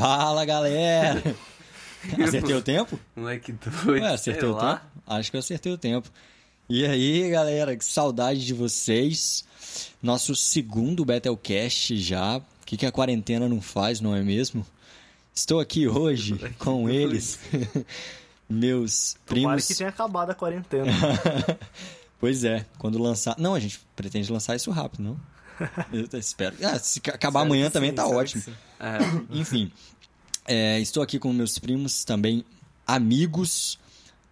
[0.00, 1.22] Fala, galera!
[2.26, 2.98] Acertei o tempo?
[3.14, 4.02] Moleque doido.
[4.02, 4.76] Ué, acertei o lá.
[4.76, 4.86] tempo?
[5.06, 6.10] Acho que eu acertei o tempo.
[6.68, 9.44] E aí, galera, que saudade de vocês.
[10.02, 12.38] Nosso segundo Battlecast já.
[12.38, 14.66] O que, que a quarentena não faz, não é mesmo?
[15.34, 17.38] Estou aqui hoje com eles,
[18.50, 19.66] meus Tomara primos.
[19.68, 20.92] que tenha acabado a quarentena.
[22.20, 23.34] Pois é, quando lançar.
[23.38, 25.33] Não, a gente pretende lançar isso rápido, não?
[25.92, 26.56] Eu espero.
[26.62, 28.42] Ah, se acabar Espero amanhã que também sim, tá ótimo.
[28.42, 28.52] sim.
[28.80, 28.98] É,
[29.38, 29.70] Enfim,
[30.46, 32.44] é, estou aqui com meus primos, também
[32.86, 33.78] amigos,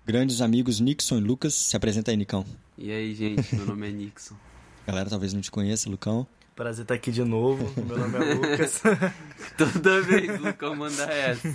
[0.07, 1.55] grandes amigos, Nixon e Lucas.
[1.55, 2.45] Se apresenta aí, Nicão.
[2.77, 4.35] e aí, gente, meu nome é Nixon.
[4.87, 6.27] Galera talvez não te conheça, Lucão.
[6.57, 7.73] Prazer estar aqui de novo.
[7.83, 8.83] Meu nome é Lucas.
[9.57, 11.49] Toda vez o Lucão manda essa.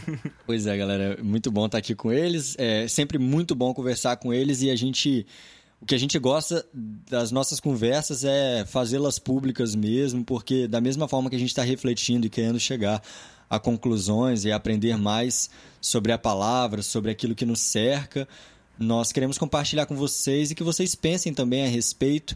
[0.45, 2.55] Pois é, galera, muito bom estar aqui com eles.
[2.57, 5.27] É sempre muito bom conversar com eles e a gente.
[5.81, 11.07] O que a gente gosta das nossas conversas é fazê-las públicas mesmo, porque da mesma
[11.07, 13.01] forma que a gente está refletindo e querendo chegar
[13.49, 18.27] a conclusões e aprender mais sobre a palavra, sobre aquilo que nos cerca,
[18.77, 22.35] nós queremos compartilhar com vocês e que vocês pensem também a respeito.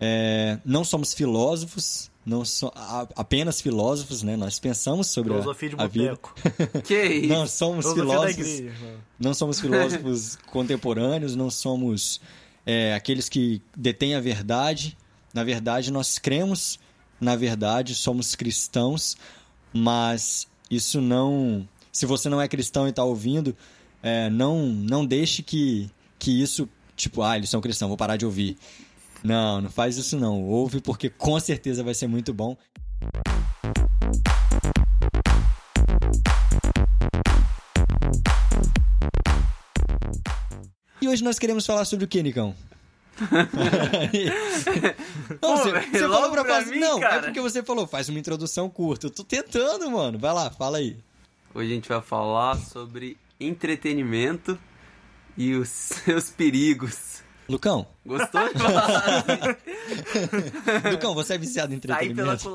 [0.00, 4.36] É, não somos filósofos, não so, a- apenas filósofos, né?
[4.36, 6.10] Nós pensamos sobre a, Filosofia de a vida.
[6.10, 6.34] boteco.
[6.86, 7.28] Que isso?
[7.28, 8.72] Não somos filósofos, igreja.
[9.18, 12.20] não somos filósofos contemporâneos, não somos
[12.68, 14.96] é, aqueles que detêm a verdade.
[15.34, 16.78] Na verdade, nós cremos
[17.20, 19.16] na verdade, somos cristãos,
[19.72, 21.68] mas isso não.
[21.92, 23.56] Se você não é cristão e está ouvindo,
[24.02, 28.24] é, não não deixe que, que isso, tipo, ah, eles são cristãos, vou parar de
[28.24, 28.56] ouvir.
[29.22, 30.44] Não, não faz isso não.
[30.44, 32.56] Ouve porque com certeza vai ser muito bom.
[41.08, 42.54] Hoje nós queremos falar sobre o que, Nicão?
[45.40, 46.70] não, Pô, você, você falou pra pra fazer.
[46.70, 47.22] mim, não, é cara.
[47.22, 49.06] porque você falou, faz uma introdução curta.
[49.06, 50.18] Eu tô tentando, mano.
[50.18, 50.96] Vai lá, fala aí.
[51.54, 54.58] Hoje a gente vai falar sobre entretenimento
[55.36, 55.68] e os
[56.04, 57.22] seus perigos.
[57.48, 60.90] Lucão, Gostou de falar assim?
[60.92, 62.52] Lucão, você é viciado em pela entretenimento?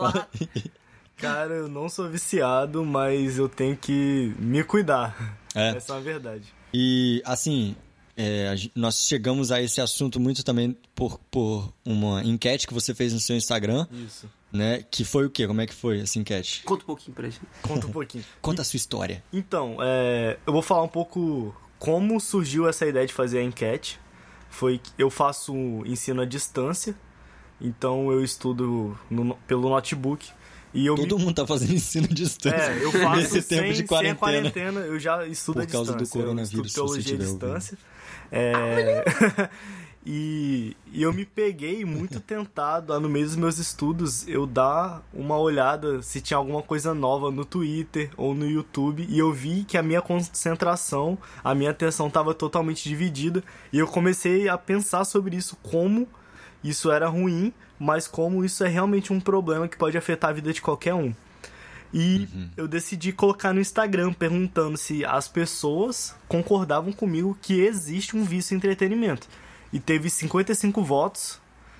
[1.18, 5.40] Cara, eu não sou viciado, mas eu tenho que me cuidar.
[5.56, 5.70] É.
[5.75, 6.53] Essa é uma verdade.
[6.72, 7.75] E, assim,
[8.16, 13.13] é, nós chegamos a esse assunto muito também por, por uma enquete que você fez
[13.13, 14.29] no seu Instagram, Isso.
[14.51, 14.84] né?
[14.90, 15.47] Que foi o quê?
[15.47, 16.62] Como é que foi essa enquete?
[16.63, 17.41] Conta um pouquinho pra gente.
[17.62, 18.23] Conta um pouquinho.
[18.41, 19.23] Conta a sua história.
[19.34, 24.00] Então, é, eu vou falar um pouco como surgiu essa ideia de fazer a enquete.
[24.50, 25.53] Foi que eu faço
[25.85, 26.96] ensino à distância,
[27.59, 30.29] então eu estudo no- pelo notebook.
[30.75, 31.25] E eu Todo me...
[31.25, 32.57] mundo tá fazendo ensino à distância.
[32.57, 34.19] É, eu faço nesse sem, tempo de sem a quarentena.
[34.19, 36.22] quarentena, eu já estudo Por à causa do distância.
[36.22, 37.40] coronavírus, eu se estudo você teologia à ouvindo.
[38.36, 39.06] É...
[40.04, 45.38] e, e eu me peguei muito tentado, no meio dos meus estudos, eu dar uma
[45.38, 49.78] olhada se tinha alguma coisa nova no Twitter ou no YouTube, e eu vi que
[49.78, 55.38] a minha concentração, a minha atenção estava totalmente dividida, e eu comecei a pensar sobre
[55.38, 56.08] isso, como
[56.64, 60.52] isso era ruim, mas como isso é realmente um problema que pode afetar a vida
[60.52, 61.14] de qualquer um.
[61.94, 62.28] E
[62.58, 68.56] eu decidi colocar no Instagram perguntando se as pessoas concordavam comigo que existe um vício
[68.56, 69.28] em entretenimento.
[69.72, 71.40] E teve 55 votos,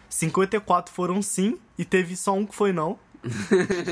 [0.10, 3.00] 54 foram sim, e teve só um que foi não.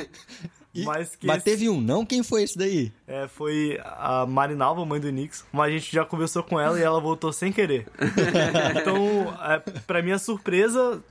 [0.74, 2.06] E- Mas Mas esse- teve um não?
[2.06, 2.94] Quem foi esse daí?
[3.06, 5.44] É, foi a Marinalva, mãe do Nix.
[5.52, 7.88] Mas a gente já conversou com ela e ela voltou sem querer.
[8.80, 8.96] então,
[9.44, 11.04] é, pra minha surpresa,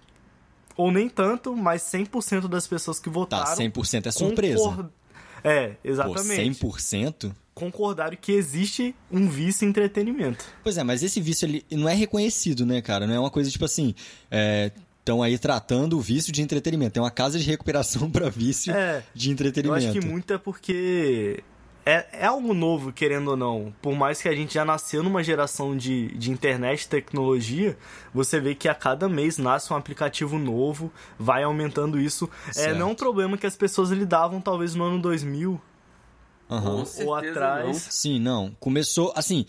[0.78, 3.54] ou nem tanto, mas 100% das pessoas que Tá, votaram.
[3.54, 4.58] 100% é surpresa.
[4.64, 4.90] concor-
[5.44, 6.60] É, Pô, exatamente.
[6.64, 7.32] 100%?
[7.54, 10.44] Concordaram que existe um vício em entretenimento.
[10.62, 13.06] Pois é, mas esse vício ele não é reconhecido, né, cara?
[13.06, 13.94] Não é uma coisa tipo assim.
[14.98, 16.92] Estão aí tratando o vício de entretenimento.
[16.92, 19.88] Tem uma casa de recuperação pra vício É, de eu entretenimento.
[19.88, 21.42] acho que muito é porque
[21.84, 23.72] é, é algo novo, querendo ou não.
[23.80, 27.76] Por mais que a gente já nasceu numa geração de, de internet e tecnologia,
[28.12, 32.28] você vê que a cada mês nasce um aplicativo novo, vai aumentando isso.
[32.48, 32.78] É, Certo.
[32.78, 35.60] não é um problema que as pessoas lidavam talvez no ano 2000
[36.50, 36.84] Aham.
[36.84, 37.66] Com ou atrás.
[37.66, 37.74] não.
[37.74, 38.50] Sim, não.
[38.58, 39.46] Começou, assim,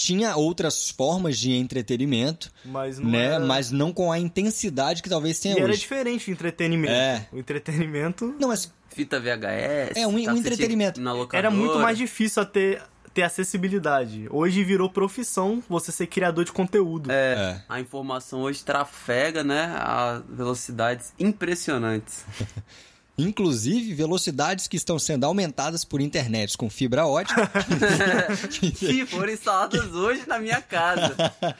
[0.00, 3.24] tinha outras formas de entretenimento, Mas não né?
[3.26, 3.40] era...
[3.40, 5.80] Mas não com a intensidade que talvez tenha E era hoje.
[5.80, 6.92] diferente o entretenimento.
[6.92, 7.26] É.
[7.32, 9.96] O entretenimento Não, mas Fita VHS.
[9.96, 11.00] É, um- um entretenimento.
[11.32, 12.82] Era muito mais difícil ter,
[13.14, 14.26] ter acessibilidade.
[14.30, 17.10] Hoje virou profissão você ser criador de conteúdo.
[17.10, 17.62] É, É.
[17.68, 22.24] a informação hoje trafega, né, a velocidades impressionantes.
[23.20, 27.50] inclusive velocidades que estão sendo aumentadas por internet com fibra ótica.
[28.50, 31.14] que foram instaladas hoje na minha casa.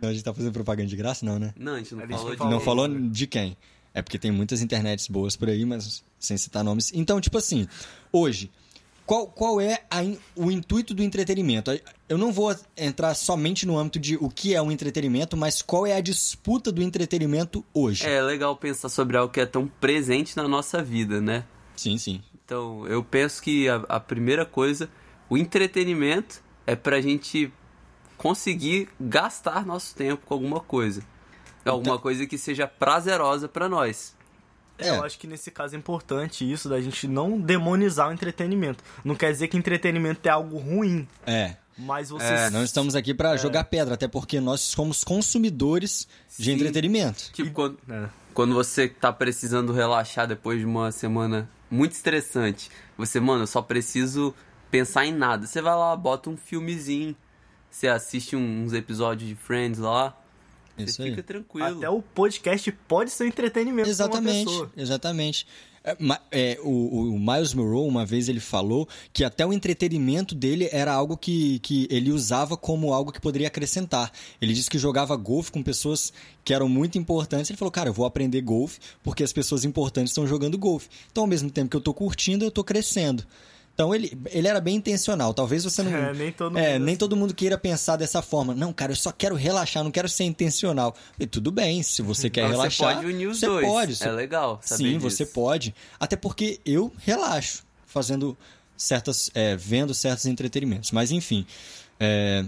[0.00, 1.52] Não, a gente tá fazendo propaganda de graça, não, né?
[1.56, 2.50] Não, a gente não A gente falou não de.
[2.52, 3.56] Não falou de quem.
[3.92, 6.92] É porque tem muitas internets boas por aí, mas sem citar nomes.
[6.94, 7.66] Então, tipo assim,
[8.12, 8.48] hoje,
[9.08, 10.00] qual, qual é a,
[10.36, 11.70] o intuito do entretenimento?
[12.06, 15.86] Eu não vou entrar somente no âmbito de o que é um entretenimento, mas qual
[15.86, 18.06] é a disputa do entretenimento hoje?
[18.06, 21.46] É legal pensar sobre algo que é tão presente na nossa vida, né?
[21.74, 22.22] Sim, sim.
[22.44, 24.90] Então, eu penso que a, a primeira coisa,
[25.30, 27.50] o entretenimento é pra gente
[28.18, 31.02] conseguir gastar nosso tempo com alguma coisa.
[31.64, 31.98] Alguma então...
[31.98, 34.14] coisa que seja prazerosa para nós.
[34.78, 38.82] É, eu acho que nesse caso é importante isso da gente não demonizar o entretenimento.
[39.04, 41.06] Não quer dizer que entretenimento é algo ruim.
[41.26, 41.56] É.
[41.76, 42.24] Mas você.
[42.24, 43.38] É, não estamos aqui para é.
[43.38, 46.42] jogar pedra, até porque nós somos consumidores Sim.
[46.42, 47.30] de entretenimento.
[47.32, 47.52] Tipo, e...
[47.52, 48.08] quando, é.
[48.34, 53.62] quando você tá precisando relaxar depois de uma semana muito estressante, você, mano, eu só
[53.62, 54.34] preciso
[54.70, 55.46] pensar em nada.
[55.46, 57.14] Você vai lá, bota um filmezinho,
[57.70, 60.16] você assiste uns episódios de Friends lá,
[60.84, 61.10] isso Você aí.
[61.10, 61.78] fica tranquilo.
[61.78, 65.46] Até o podcast pode ser um entretenimento Exatamente, exatamente.
[65.84, 65.96] É,
[66.30, 70.92] é, o, o, Miles Monroe, uma vez ele falou que até o entretenimento dele era
[70.92, 74.12] algo que, que ele usava como algo que poderia acrescentar.
[74.40, 76.12] Ele disse que jogava golfe com pessoas
[76.44, 77.50] que eram muito importantes.
[77.50, 80.88] Ele falou, cara, eu vou aprender golfe porque as pessoas importantes estão jogando golfe.
[81.10, 83.24] Então, ao mesmo tempo que eu estou curtindo, eu estou crescendo.
[83.78, 85.32] Então ele, ele era bem intencional.
[85.32, 85.92] Talvez você não.
[85.94, 86.84] É, nem todo é, mundo.
[86.84, 86.98] nem assim.
[86.98, 88.52] todo mundo queira pensar dessa forma.
[88.52, 90.96] Não, cara, eu só quero relaxar, não quero ser intencional.
[91.16, 92.88] E tudo bem, se você quer relaxar.
[92.88, 93.66] Você pode unir os você dois.
[93.68, 94.08] Pode, você...
[94.08, 94.58] É legal.
[94.64, 94.98] Sim, disso.
[95.08, 95.72] você pode.
[96.00, 98.36] Até porque eu relaxo fazendo
[98.76, 99.30] certas.
[99.32, 100.90] É, vendo certos entretenimentos.
[100.90, 101.46] Mas enfim.
[102.00, 102.44] É...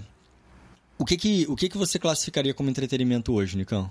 [0.98, 3.88] O, que, que, o que, que você classificaria como entretenimento hoje, Nicão?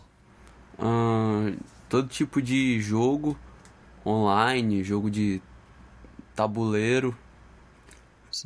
[0.77, 1.55] Hum,
[1.87, 3.39] todo tipo de jogo
[4.05, 5.41] online, jogo de
[6.35, 7.17] tabuleiro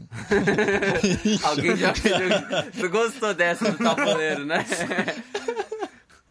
[1.43, 1.93] Alguém já.
[1.93, 4.65] Tu gostou dessa do tabuleiro, né?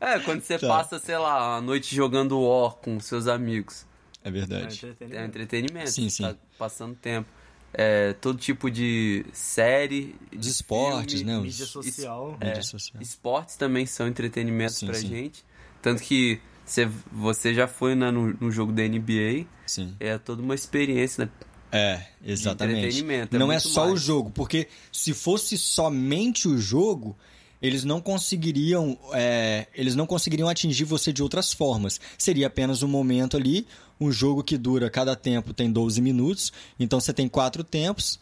[0.02, 0.66] É, quando você tá.
[0.66, 3.86] passa, sei lá, a noite jogando War com seus amigos.
[4.24, 4.64] É verdade.
[4.64, 5.14] É entretenimento.
[5.14, 5.90] É entretenimento.
[5.92, 6.24] Sim, sim.
[6.24, 7.28] Tá passando tempo.
[7.72, 10.16] É, todo tipo de série.
[10.32, 11.38] De, de esportes, filme, né?
[11.38, 11.44] Os...
[11.44, 12.36] Mídia social.
[12.40, 13.00] É, mídia social.
[13.00, 15.06] Esportes também são entretenimento sim, pra sim.
[15.06, 15.44] gente.
[15.80, 19.46] Tanto que você, você já foi né, no, no jogo da NBA.
[19.66, 19.94] Sim.
[20.00, 21.30] É toda uma experiência, né?
[21.72, 23.02] É, exatamente.
[23.02, 23.94] É não é só mais.
[23.94, 27.16] o jogo, porque se fosse somente o jogo,
[27.62, 31.98] eles não conseguiriam é, eles não conseguiriam atingir você de outras formas.
[32.18, 33.66] Seria apenas um momento ali,
[33.98, 38.20] um jogo que dura, cada tempo tem 12 minutos, então você tem quatro tempos,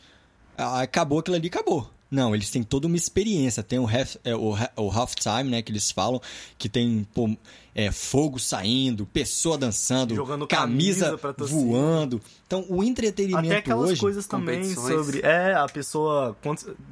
[0.57, 1.91] acabou aquilo ali, acabou.
[2.11, 3.63] Não, eles têm toda uma experiência.
[3.63, 6.21] Tem o half, é, o, o half time, né, que eles falam,
[6.59, 7.31] que tem pô,
[7.73, 12.21] é, fogo saindo, pessoa dançando, Jogando camisa, camisa voando.
[12.47, 15.21] Então, o entretenimento Até aquelas hoje, coisas também sobre...
[15.21, 16.37] É, a pessoa...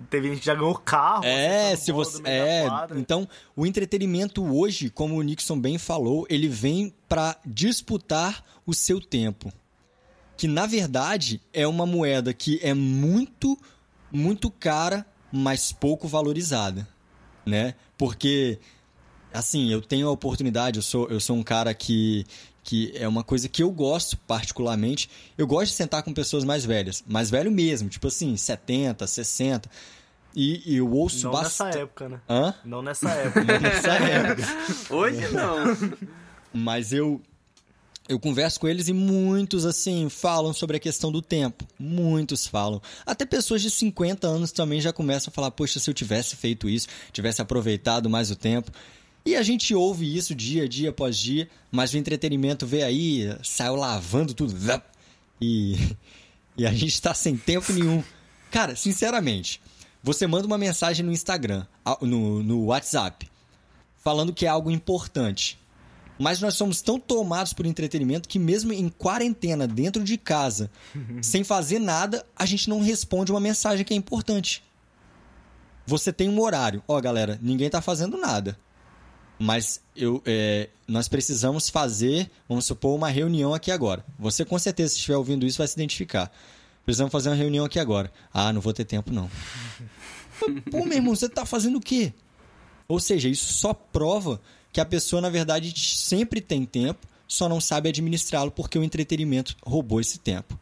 [0.08, 1.24] Teve gente que já ganhou carro.
[1.24, 2.22] É, se você...
[2.24, 8.72] É, então, o entretenimento hoje, como o Nixon bem falou, ele vem para disputar o
[8.72, 9.52] seu tempo.
[10.36, 13.58] Que, na verdade, é uma moeda que é muito
[14.10, 16.86] muito cara, mas pouco valorizada,
[17.44, 17.74] né?
[17.96, 18.58] Porque
[19.32, 22.26] assim, eu tenho a oportunidade, eu sou, eu sou um cara que
[22.68, 25.08] que é uma coisa que eu gosto particularmente.
[25.38, 29.70] Eu gosto de sentar com pessoas mais velhas, mais velho mesmo, tipo assim, 70, 60.
[30.36, 31.58] E, e eu ouço não bastante.
[31.60, 32.20] Não nessa época, né?
[32.28, 32.54] Hã?
[32.66, 33.44] Não nessa época.
[33.44, 34.94] não nessa época.
[34.94, 36.08] Hoje não.
[36.52, 37.22] Mas eu
[38.08, 41.66] eu converso com eles e muitos, assim, falam sobre a questão do tempo.
[41.78, 42.80] Muitos falam.
[43.04, 46.68] Até pessoas de 50 anos também já começam a falar: Poxa, se eu tivesse feito
[46.68, 48.72] isso, tivesse aproveitado mais o tempo.
[49.26, 53.36] E a gente ouve isso dia a dia após dia, mas o entretenimento vê aí,
[53.42, 54.56] saiu lavando tudo.
[55.38, 55.76] E,
[56.56, 58.02] e a gente está sem tempo nenhum.
[58.50, 59.60] Cara, sinceramente,
[60.02, 61.66] você manda uma mensagem no Instagram,
[62.00, 63.28] no, no WhatsApp,
[64.02, 65.58] falando que é algo importante
[66.18, 70.70] mas nós somos tão tomados por entretenimento que mesmo em quarentena, dentro de casa,
[71.22, 74.62] sem fazer nada, a gente não responde uma mensagem que é importante.
[75.86, 76.82] Você tem um horário.
[76.86, 78.58] Ó, oh, galera, ninguém tá fazendo nada.
[79.38, 84.04] Mas eu, é, nós precisamos fazer, vamos supor, uma reunião aqui agora.
[84.18, 86.30] Você com certeza, se estiver ouvindo isso, vai se identificar.
[86.84, 88.12] Precisamos fazer uma reunião aqui agora.
[88.32, 89.30] Ah, não vou ter tempo, não.
[90.70, 92.12] Pô, meu irmão, você tá fazendo o quê?
[92.88, 94.40] Ou seja, isso só prova
[94.72, 99.56] que a pessoa, na verdade, sempre tem tempo, só não sabe administrá-lo porque o entretenimento
[99.62, 100.58] roubou esse tempo.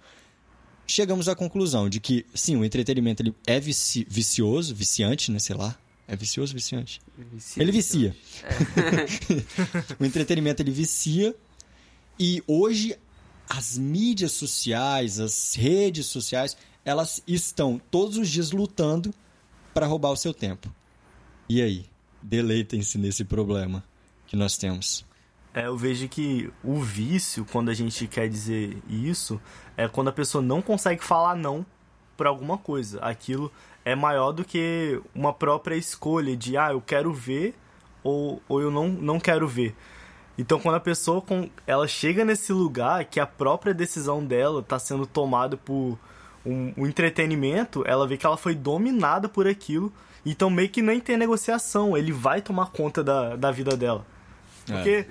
[0.87, 5.39] Chegamos à conclusão de que, sim, o entretenimento ele é vici vicioso, viciante, né?
[5.39, 5.77] Sei lá.
[6.09, 7.01] É vicioso viciante?
[7.33, 8.17] Vicia, ele vicia.
[8.45, 9.95] É.
[9.99, 11.35] o entretenimento ele vicia.
[12.19, 12.97] E hoje
[13.49, 19.13] as mídias sociais, as redes sociais, elas estão todos os dias lutando
[19.75, 20.73] para roubar o seu tempo.
[21.49, 21.87] E aí?
[22.23, 23.85] Deleitem-se nesse problema
[24.27, 25.05] que nós temos.
[25.55, 29.41] É, eu vejo que o vício, quando a gente quer dizer isso,
[29.77, 31.65] é quando a pessoa não consegue falar não
[32.17, 33.01] por alguma coisa.
[33.01, 33.51] Aquilo
[33.85, 37.55] é maior do que uma própria escolha de, ah, eu quero ver
[38.03, 39.75] ou, ou eu não, não quero ver.
[40.39, 44.79] Então, quando a pessoa com, ela chega nesse lugar que a própria decisão dela está
[44.79, 45.99] sendo tomada por
[46.45, 49.91] um, um, entretenimento, ela vê que ela foi dominada por aquilo.
[50.25, 54.05] Então, meio que nem tem negociação, ele vai tomar conta da, da vida dela.
[54.67, 55.07] Porque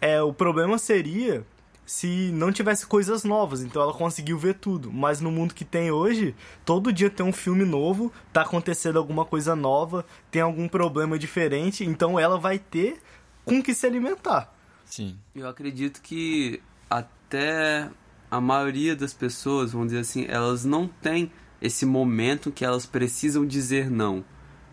[0.00, 0.14] é.
[0.14, 1.44] é, o problema seria
[1.84, 4.92] se não tivesse coisas novas, então ela conseguiu ver tudo.
[4.92, 9.24] Mas no mundo que tem hoje, todo dia tem um filme novo, tá acontecendo alguma
[9.24, 13.00] coisa nova, tem algum problema diferente, então ela vai ter
[13.44, 14.54] com que se alimentar.
[14.84, 15.18] Sim.
[15.34, 17.90] Eu acredito que até
[18.30, 23.44] a maioria das pessoas, vamos dizer assim, elas não têm esse momento que elas precisam
[23.44, 24.24] dizer não.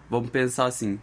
[0.09, 0.99] Vamos pensar assim: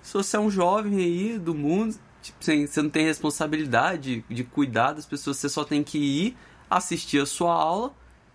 [0.00, 4.92] se você é um jovem aí do mundo, tipo, você não tem responsabilidade de cuidar
[4.92, 6.36] das pessoas, você só tem que ir
[6.70, 7.92] assistir a sua aula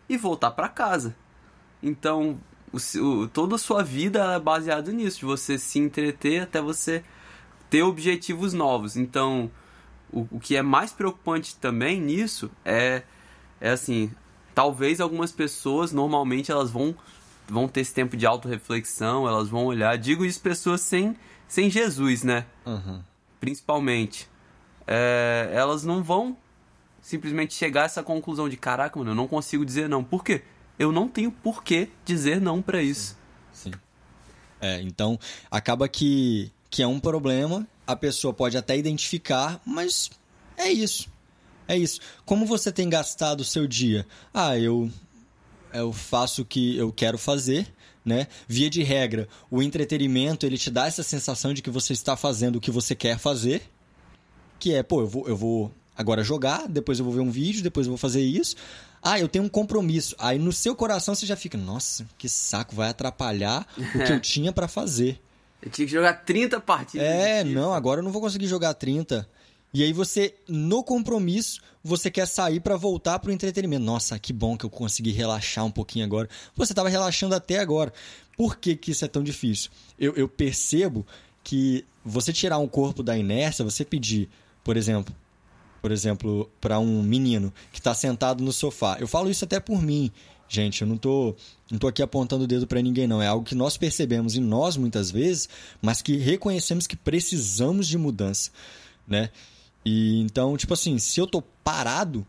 [0.07, 1.15] e voltar para casa.
[1.81, 2.39] Então,
[2.73, 7.03] o, toda a sua vida é baseada nisso, de você se entreter até você
[7.69, 8.95] ter objetivos novos.
[8.95, 9.51] Então,
[10.11, 13.03] o, o que é mais preocupante também nisso é,
[13.59, 14.11] é assim,
[14.55, 16.95] talvez algumas pessoas normalmente elas vão
[17.45, 21.15] vão ter esse tempo de autorreflexão, elas vão olhar, digo isso pessoas sem
[21.47, 22.45] sem Jesus, né?
[22.65, 23.03] Uhum.
[23.43, 24.29] Principalmente,
[24.87, 26.37] é, elas não vão
[27.01, 30.01] simplesmente chegar a essa conclusão de caraca, mano, eu não consigo dizer não.
[30.01, 30.43] Por quê?
[30.79, 33.17] Eu não tenho por que dizer não para isso.
[33.51, 33.71] Sim.
[33.71, 33.79] Sim.
[34.61, 35.19] É, então
[35.51, 40.09] acaba que que é um problema, a pessoa pode até identificar, mas
[40.55, 41.11] é isso.
[41.67, 41.99] É isso.
[42.25, 44.07] Como você tem gastado o seu dia?
[44.33, 44.89] Ah, eu
[45.73, 47.67] eu faço o que eu quero fazer,
[48.05, 48.27] né?
[48.47, 52.57] Via de regra, o entretenimento ele te dá essa sensação de que você está fazendo
[52.57, 53.63] o que você quer fazer,
[54.59, 57.63] que é, pô, eu vou, eu vou agora jogar, depois eu vou ver um vídeo,
[57.63, 58.55] depois eu vou fazer isso.
[59.01, 60.15] Ah, eu tenho um compromisso.
[60.17, 64.19] Aí no seu coração você já fica, nossa, que saco, vai atrapalhar o que eu
[64.21, 65.19] tinha para fazer.
[65.61, 67.07] Eu tinha que jogar 30 partidas.
[67.07, 69.27] É, não, agora eu não vou conseguir jogar 30.
[69.73, 73.83] E aí você, no compromisso, você quer sair para voltar pro entretenimento.
[73.83, 76.29] Nossa, que bom que eu consegui relaxar um pouquinho agora.
[76.55, 77.91] Você estava relaxando até agora.
[78.37, 79.71] Por que, que isso é tão difícil?
[79.97, 81.05] Eu, eu percebo
[81.43, 84.29] que você tirar um corpo da inércia, você pedir,
[84.63, 85.13] por exemplo,
[85.81, 88.97] por exemplo, para um menino que está sentado no sofá.
[88.99, 90.11] Eu falo isso até por mim.
[90.47, 91.35] Gente, eu não tô,
[91.69, 93.21] não tô aqui apontando o dedo para ninguém, não.
[93.21, 95.49] É algo que nós percebemos em nós muitas vezes,
[95.81, 98.51] mas que reconhecemos que precisamos de mudança,
[99.07, 99.31] né?
[99.85, 102.25] E então, tipo assim, se eu tô parado,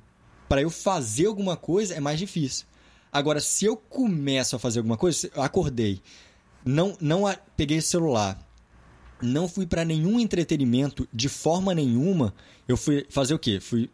[0.48, 2.66] para eu fazer alguma coisa é mais difícil.
[3.12, 6.02] Agora, se eu começo a fazer alguma coisa, eu acordei,
[6.64, 7.24] não, não
[7.56, 8.38] peguei o celular,
[9.22, 12.34] não fui para nenhum entretenimento de forma nenhuma,
[12.66, 13.60] eu fui fazer o quê?
[13.60, 13.88] Fui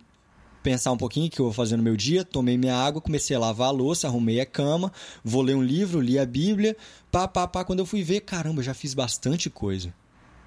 [0.63, 3.37] pensar um pouquinho o que eu vou fazer no meu dia, tomei minha água, comecei
[3.37, 4.93] a lavar a louça, arrumei a cama,
[5.25, 6.77] vou ler um livro, li a Bíblia,
[7.11, 7.65] pá, pá, pá.
[7.65, 9.93] Quando eu fui ver, caramba, já fiz bastante coisa.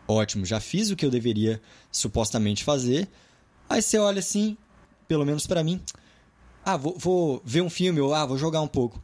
[0.08, 3.08] Ótimo, já fiz o que eu deveria supostamente fazer.
[3.70, 4.58] Aí você olha assim,
[5.08, 5.82] pelo menos para mim,
[6.66, 9.02] ah, vou, vou, ver um filme ou ah, vou jogar um pouco.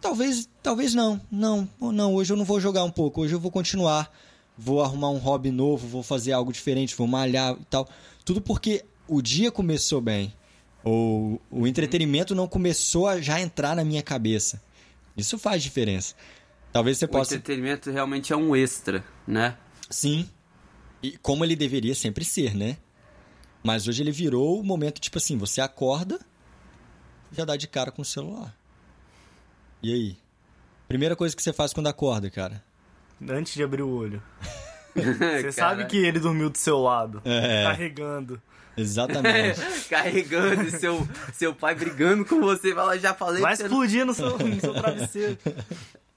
[0.00, 3.50] Talvez, talvez não, não, não, hoje eu não vou jogar um pouco, hoje eu vou
[3.50, 4.10] continuar,
[4.56, 7.88] vou arrumar um hobby novo, vou fazer algo diferente, vou malhar e tal.
[8.24, 10.32] Tudo porque o dia começou bem,
[10.82, 14.62] ou o entretenimento não começou a já entrar na minha cabeça.
[15.16, 16.14] Isso faz diferença.
[16.72, 17.34] Talvez você possa.
[17.34, 19.56] O entretenimento realmente é um extra, né?
[19.90, 20.30] Sim.
[21.02, 22.76] E como ele deveria sempre ser, né?
[23.62, 26.18] Mas hoje ele virou o momento, tipo assim, você acorda,
[27.32, 28.56] já dá de cara com o celular.
[29.82, 30.16] E aí?
[30.88, 32.62] Primeira coisa que você faz quando acorda, cara?
[33.28, 34.22] Antes de abrir o olho.
[34.92, 37.62] Você sabe que ele dormiu do seu lado, é.
[37.62, 38.42] carregando.
[38.76, 39.60] Exatamente.
[39.88, 42.74] Carregando e seu, seu pai brigando com você.
[42.74, 43.40] Fala, já falei.
[43.40, 45.38] Vai explodir no seu, no seu travesseiro.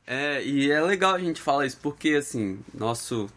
[0.08, 3.30] É, e é legal a gente falar isso, porque assim, nosso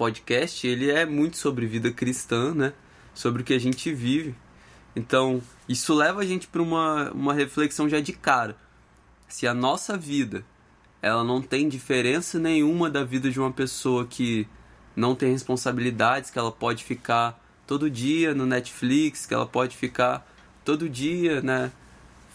[0.00, 2.72] podcast, ele é muito sobre vida cristã, né?
[3.12, 4.34] Sobre o que a gente vive.
[4.96, 8.56] Então, isso leva a gente para uma, uma reflexão já de cara.
[9.28, 10.42] Se a nossa vida,
[11.02, 14.48] ela não tem diferença nenhuma da vida de uma pessoa que
[14.96, 20.26] não tem responsabilidades, que ela pode ficar todo dia no Netflix, que ela pode ficar
[20.64, 21.70] todo dia, né?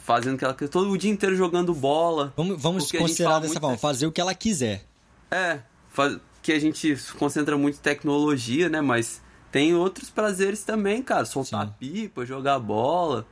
[0.03, 2.31] Fazendo que ela todo o dia inteiro jogando bola.
[2.37, 4.85] Vamos, vamos considerar dessa forma, fazer o que ela quiser.
[5.31, 8.79] É, faz, que a gente concentra muito em tecnologia, né?
[8.79, 9.19] Mas
[9.51, 11.25] tem outros prazeres também, cara.
[11.25, 11.73] Soltar Sim.
[11.79, 13.25] pipa, jogar bola.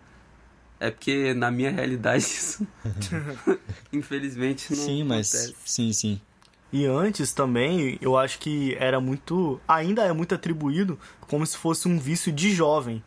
[0.80, 2.66] É porque na minha realidade isso
[3.94, 5.56] infelizmente não Sim, mas acontece.
[5.64, 6.22] sim, sim.
[6.72, 9.62] E antes também, eu acho que era muito.
[9.68, 13.04] Ainda é muito atribuído como se fosse um vício de jovem.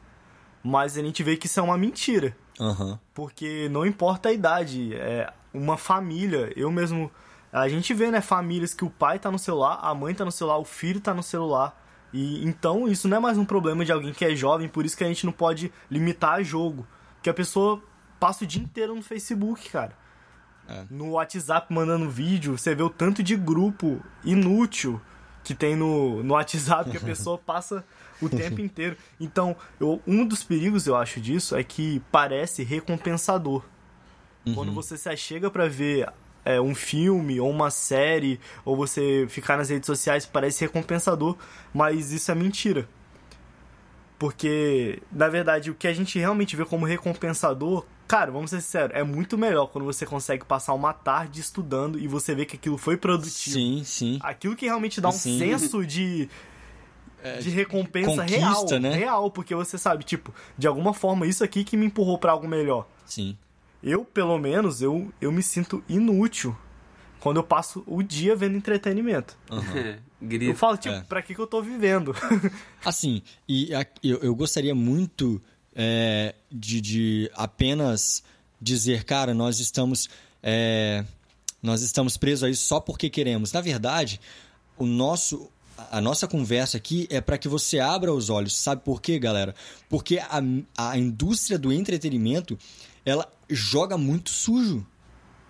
[0.63, 2.37] Mas a gente vê que isso é uma mentira.
[2.61, 2.97] Uhum.
[3.13, 4.95] Porque não importa a idade.
[4.95, 7.11] É, uma família, eu mesmo.
[7.57, 10.31] A gente vê, né, famílias que o pai tá no celular, a mãe tá no
[10.31, 11.83] celular, o filho tá no celular.
[12.13, 14.95] E então isso não é mais um problema de alguém que é jovem, por isso
[14.95, 16.87] que a gente não pode limitar jogo.
[17.23, 17.83] Que a pessoa
[18.21, 19.97] passa o dia inteiro no Facebook, cara.
[20.69, 20.85] É.
[20.91, 25.01] No WhatsApp mandando vídeo, você vê o tanto de grupo inútil
[25.43, 27.83] que tem no, no WhatsApp que a pessoa passa
[28.21, 28.99] o tempo inteiro.
[29.19, 33.65] Então, eu, um dos perigos, eu acho, disso é que parece recompensador.
[34.45, 34.55] Uhum.
[34.55, 36.13] Quando você se chega para ver
[36.47, 41.37] é, um filme ou uma série, ou você ficar nas redes sociais, parece recompensador,
[41.75, 42.89] mas isso é mentira.
[44.19, 48.97] Porque, na verdade, o que a gente realmente vê como recompensador Cara, vamos ser sinceros,
[48.97, 52.79] é muito melhor quando você consegue passar uma tarde estudando e você vê que aquilo
[52.79, 53.55] foi produtivo.
[53.55, 54.19] Sim, sim.
[54.23, 55.39] Aquilo que realmente dá um sim.
[55.39, 56.29] senso de
[57.23, 58.95] é, de recompensa real, né?
[58.95, 62.47] real, porque você sabe, tipo, de alguma forma isso aqui que me empurrou para algo
[62.47, 62.87] melhor.
[63.05, 63.37] Sim.
[63.87, 66.59] Eu, pelo menos, eu, eu me sinto inútil
[67.21, 69.39] quando eu passo o dia vendo entretenimento.
[69.49, 70.39] Uhum.
[70.41, 71.03] eu falo, tipo, é.
[71.03, 72.13] pra que, que eu tô vivendo?
[72.85, 75.41] assim, e a, eu, eu gostaria muito
[75.73, 78.25] é, de, de apenas
[78.61, 80.09] dizer, cara, nós estamos,
[80.43, 81.05] é,
[81.63, 83.53] nós estamos presos a isso só porque queremos.
[83.53, 84.21] Na verdade,
[84.77, 85.49] o nosso,
[85.93, 88.57] a nossa conversa aqui é para que você abra os olhos.
[88.57, 89.55] Sabe por quê, galera?
[89.89, 90.43] Porque a,
[90.77, 92.59] a indústria do entretenimento
[93.07, 94.87] ela joga muito sujo.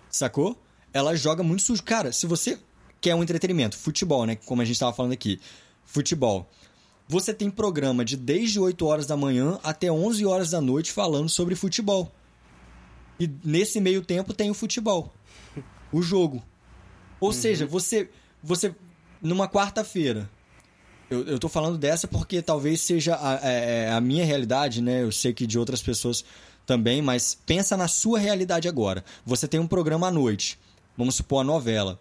[0.09, 0.57] Sacou?
[0.93, 1.83] Ela joga muito sujo.
[1.83, 2.57] Cara, se você
[3.01, 4.37] quer um entretenimento, futebol, né?
[4.37, 5.41] Como a gente estava falando aqui.
[5.83, 6.47] Futebol
[7.07, 11.29] você tem programa de desde 8 horas da manhã até 11 horas da noite falando
[11.29, 12.11] sobre futebol.
[13.19, 15.13] E nesse meio tempo tem o futebol.
[15.91, 16.43] O jogo.
[17.19, 17.33] Ou uhum.
[17.33, 18.09] seja, você
[18.43, 18.75] você
[19.21, 20.29] numa quarta-feira.
[21.09, 24.81] Eu, eu tô falando dessa porque talvez seja a, a, é, é, a minha realidade,
[24.81, 25.03] né?
[25.03, 26.25] Eu sei que de outras pessoas
[26.67, 29.03] também, mas pensa na sua realidade agora.
[29.25, 30.59] Você tem um programa à noite,
[30.95, 31.97] vamos supor a novela.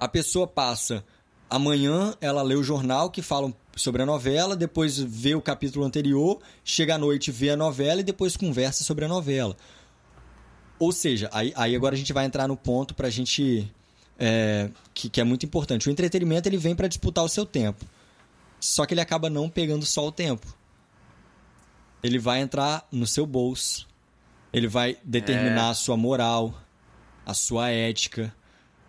[0.00, 1.04] A pessoa passa
[1.48, 6.40] amanhã, ela lê o jornal que fala sobre a novela, depois vê o capítulo anterior,
[6.64, 9.56] chega à noite, vê a novela e depois conversa sobre a novela.
[10.78, 13.70] Ou seja, aí, aí agora a gente vai entrar no ponto para a gente.
[14.18, 15.88] É, que, que é muito importante.
[15.88, 17.84] O entretenimento ele vem para disputar o seu tempo.
[18.60, 20.46] Só que ele acaba não pegando só o tempo.
[22.04, 23.88] Ele vai entrar no seu bolso.
[24.52, 25.70] Ele vai determinar é.
[25.70, 26.54] a sua moral,
[27.24, 28.32] a sua ética.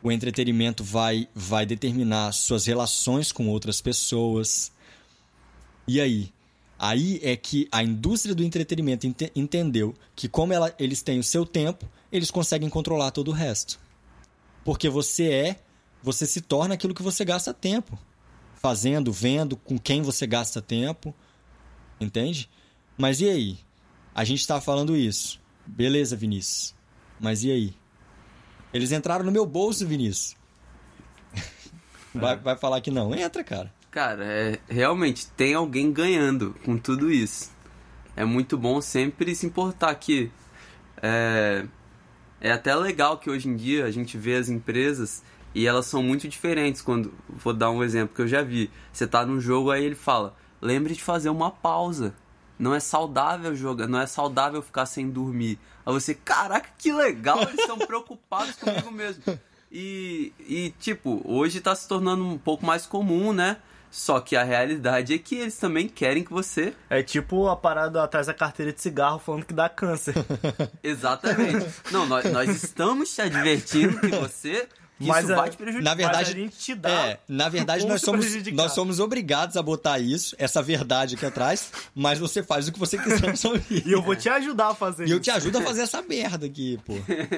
[0.04, 4.70] O entretenimento vai, vai determinar suas relações com outras pessoas.
[5.88, 6.34] E aí?
[6.78, 11.24] Aí é que a indústria do entretenimento ent entendeu que, como ela, eles têm o
[11.24, 13.80] seu tempo, eles conseguem controlar todo o resto.
[14.66, 15.60] Porque você é,
[16.04, 17.98] você se torna aquilo que você gasta tempo.
[18.58, 21.16] Fazendo, vendo, com quem você gasta tempo.
[21.98, 22.50] Entende?
[22.98, 23.58] Mas e aí?
[24.14, 25.42] A gente está falando isso.
[25.66, 26.74] Beleza, Vinícius.
[27.20, 27.74] Mas e aí?
[28.74, 30.36] Eles entraram no meu bolso, Vinícius.
[32.14, 32.38] Vai, é.
[32.38, 33.14] vai falar que não.
[33.14, 33.74] Entra, cara.
[33.92, 37.52] Cara, é, realmente tem alguém ganhando com tudo isso.
[38.16, 40.32] É muito bom sempre se importar que
[41.02, 41.66] é,
[42.40, 46.04] é até legal que hoje em dia a gente vê as empresas e elas são
[46.04, 46.82] muito diferentes.
[46.82, 49.96] Quando vou dar um exemplo que eu já vi, você tá num jogo aí ele
[49.96, 52.14] fala: lembre de fazer uma pausa.
[52.58, 55.60] Não é saudável jogar, não é saudável ficar sem dormir.
[55.86, 59.24] Aí você, caraca, que legal, eles estão preocupados comigo mesmo.
[59.72, 63.58] E, e, tipo, hoje tá se tornando um pouco mais comum, né?
[63.92, 66.74] Só que a realidade é que eles também querem que você.
[66.90, 70.14] É tipo a parada atrás da carteira de cigarro falando que dá câncer.
[70.84, 71.66] Exatamente.
[71.92, 74.68] Não, nós, nós estamos te advertindo que você
[75.00, 75.84] mas isso vai te prejudicar.
[75.84, 79.62] Na verdade, a gente te dá é, na verdade nós somos nós somos obrigados a
[79.62, 83.58] botar isso, essa verdade aqui atrás, mas você faz o que você quiser na sua
[83.58, 83.76] vida.
[83.86, 85.14] E eu vou te ajudar a fazer e isso.
[85.14, 86.94] E eu te ajudo a fazer essa merda aqui, pô.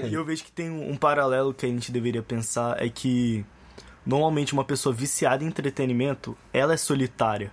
[0.07, 3.45] E eu vejo que tem um paralelo que a gente deveria pensar é que
[4.05, 7.51] normalmente uma pessoa viciada em entretenimento, ela é solitária.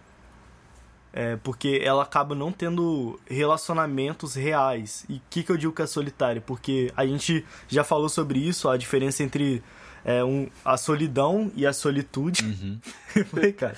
[1.16, 5.04] É, porque ela acaba não tendo relacionamentos reais.
[5.08, 6.42] E o que, que eu digo que é solitária?
[6.42, 9.62] Porque a gente já falou sobre isso, a diferença entre
[10.04, 12.44] é, um, a solidão e a solitude.
[12.44, 12.78] Uhum.
[13.26, 13.76] Foi, cara.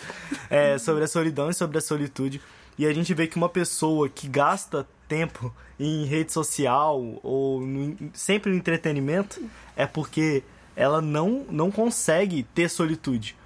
[0.51, 2.41] É, sobre a solidão e sobre a solitude.
[2.79, 7.97] E a gente vê que uma pessoa que gasta tempo em rede social ou no,
[8.13, 9.41] sempre no entretenimento
[9.77, 10.43] é porque
[10.75, 13.37] ela não, não consegue ter solitude.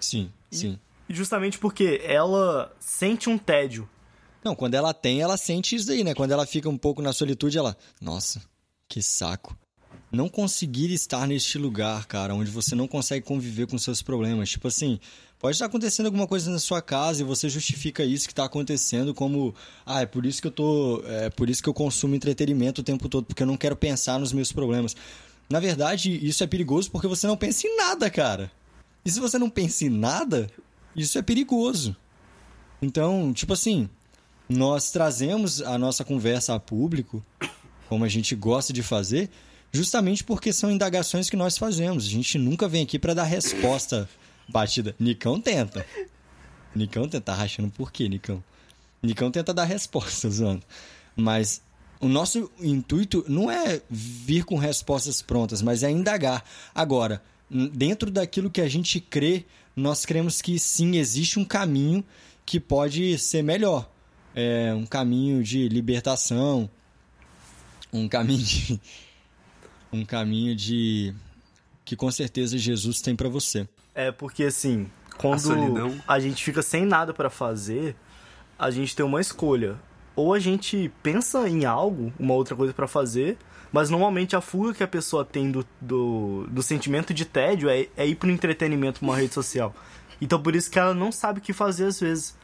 [0.00, 0.78] Sim, sim.
[1.08, 3.88] E justamente porque ela sente um tédio.
[4.42, 6.14] Não, quando ela tem, ela sente isso aí, né?
[6.14, 7.76] Quando ela fica um pouco na solitude, ela.
[8.00, 8.42] Nossa,
[8.88, 9.56] que saco.
[10.10, 14.50] Não conseguir estar neste lugar, cara, onde você não consegue conviver com seus problemas.
[14.50, 15.00] Tipo assim,
[15.38, 19.12] Pode estar acontecendo alguma coisa na sua casa e você justifica isso que está acontecendo
[19.12, 22.80] como, ah, é por isso que eu tô, é por isso que eu consumo entretenimento
[22.80, 24.96] o tempo todo, porque eu não quero pensar nos meus problemas.
[25.48, 28.50] Na verdade, isso é perigoso porque você não pensa em nada, cara.
[29.04, 30.48] E se você não pensa em nada,
[30.96, 31.94] isso é perigoso.
[32.80, 33.90] Então, tipo assim,
[34.48, 37.22] nós trazemos a nossa conversa a público,
[37.90, 39.30] como a gente gosta de fazer,
[39.72, 42.06] justamente porque são indagações que nós fazemos.
[42.06, 44.08] A gente nunca vem aqui para dar resposta
[44.48, 44.94] batida.
[44.98, 45.86] Nicão tenta.
[46.74, 48.42] Nicão tenta, tá rachando por quê, Nicão?
[49.02, 50.62] Nicão tenta dar respostas, zoando.
[51.14, 51.62] Mas
[52.00, 56.44] o nosso intuito não é vir com respostas prontas, mas é indagar.
[56.74, 57.22] Agora,
[57.72, 62.04] dentro daquilo que a gente crê, nós cremos que sim, existe um caminho
[62.44, 63.90] que pode ser melhor.
[64.34, 66.68] É um caminho de libertação,
[67.92, 68.80] um caminho de,
[69.92, 71.14] um caminho de
[71.84, 73.68] que com certeza Jesus tem para você.
[73.94, 75.52] É porque assim, quando
[76.06, 77.96] a, a gente fica sem nada para fazer,
[78.58, 79.76] a gente tem uma escolha.
[80.14, 83.36] Ou a gente pensa em algo, uma outra coisa para fazer,
[83.70, 87.86] mas normalmente a fuga que a pessoa tem do, do, do sentimento de tédio é,
[87.96, 89.74] é ir pro entretenimento, uma rede social.
[90.20, 92.34] Então por isso que ela não sabe o que fazer às vezes.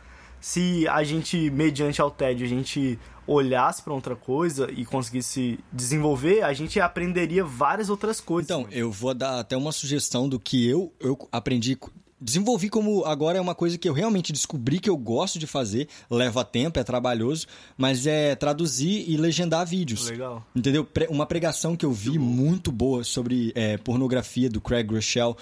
[0.40, 6.42] Se a gente, mediante ao tédio, a gente olhasse para outra coisa e conseguisse desenvolver,
[6.42, 8.50] a gente aprenderia várias outras coisas.
[8.50, 11.78] Então, eu vou dar até uma sugestão do que eu, eu aprendi
[12.22, 15.88] desenvolvi como agora é uma coisa que eu realmente descobri que eu gosto de fazer,
[16.08, 20.08] leva tempo, é trabalhoso, mas é traduzir e legendar vídeos.
[20.08, 20.46] Legal.
[20.54, 20.86] Entendeu?
[21.10, 25.34] Uma pregação que eu vi muito, boa sobre é, pornografia do Craig Rochelle.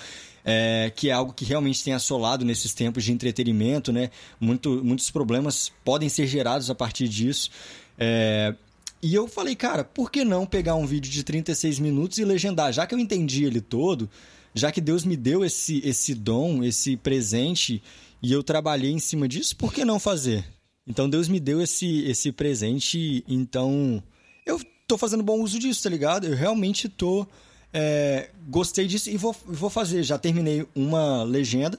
[0.44, 4.10] É, que é algo que realmente tem assolado nesses tempos de entretenimento, né?
[4.40, 7.50] Muito, muitos problemas podem ser gerados a partir disso.
[7.98, 8.54] É,
[9.02, 12.72] e eu falei, cara, por que não pegar um vídeo de 36 minutos e legendar?
[12.72, 14.08] Já que eu entendi ele todo,
[14.54, 17.82] já que Deus me deu esse, esse dom, esse presente,
[18.22, 20.44] e eu trabalhei em cima disso, por que não fazer?
[20.86, 24.02] Então Deus me deu esse, esse presente, então
[24.44, 26.26] eu tô fazendo bom uso disso, tá ligado?
[26.26, 27.26] Eu realmente tô.
[27.72, 30.02] É, gostei disso e vou, vou fazer.
[30.02, 31.78] Já terminei uma legenda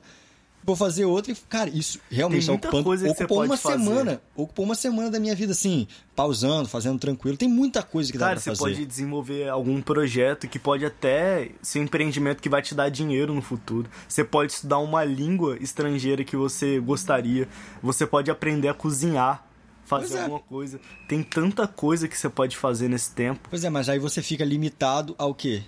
[0.64, 3.84] vou fazer outra e, cara, isso realmente Tem ocupando, coisa que ocupou uma fazer.
[3.84, 4.22] semana.
[4.36, 7.38] Ocupou uma semana da minha vida, assim, pausando, fazendo tranquilo.
[7.38, 8.58] Tem muita coisa que cara, dá pra fazer.
[8.58, 12.76] Cara, você pode desenvolver algum projeto que pode até ser um empreendimento que vai te
[12.76, 13.90] dar dinheiro no futuro.
[14.08, 17.48] Você pode estudar uma língua estrangeira que você gostaria.
[17.82, 19.48] Você pode aprender a cozinhar
[19.84, 20.22] fazer é.
[20.22, 20.80] alguma coisa.
[21.06, 23.50] Tem tanta coisa que você pode fazer nesse tempo.
[23.50, 25.64] Pois é, mas aí você fica limitado ao quê?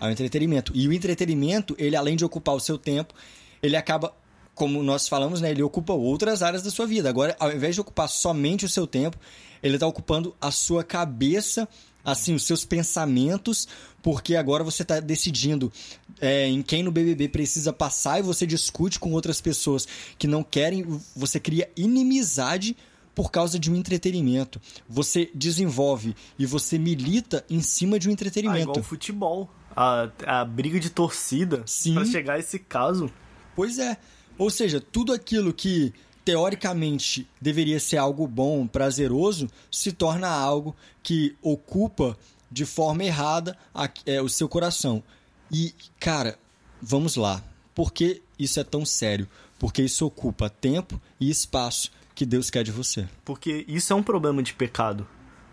[0.00, 0.72] Ao entretenimento.
[0.74, 3.14] E o entretenimento, ele além de ocupar o seu tempo,
[3.62, 4.14] ele acaba
[4.54, 7.08] como nós falamos, né, ele ocupa outras áreas da sua vida.
[7.08, 9.18] Agora, ao invés de ocupar somente o seu tempo,
[9.62, 11.68] ele está ocupando a sua cabeça,
[12.04, 13.66] assim, os seus pensamentos,
[14.02, 15.72] porque agora você está decidindo
[16.20, 20.42] é, em quem no BBB precisa passar e você discute com outras pessoas que não
[20.42, 22.76] querem, você cria inimizade
[23.14, 24.60] por causa de um entretenimento.
[24.88, 28.70] Você desenvolve e você milita em cima de um entretenimento.
[28.70, 29.50] Ah, igual futebol.
[29.76, 33.10] A, a briga de torcida para chegar a esse caso.
[33.54, 33.96] Pois é.
[34.38, 35.92] Ou seja, tudo aquilo que
[36.24, 42.16] teoricamente deveria ser algo bom, prazeroso, se torna algo que ocupa
[42.50, 45.02] de forma errada a, é, o seu coração.
[45.50, 46.38] E, cara,
[46.80, 47.42] vamos lá.
[47.74, 49.28] Por que isso é tão sério?
[49.58, 53.08] Porque isso ocupa tempo e espaço que Deus quer de você.
[53.24, 55.06] Porque isso é um problema de pecado.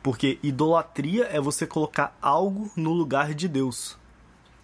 [0.04, 3.98] Porque idolatria é você colocar algo no lugar de Deus.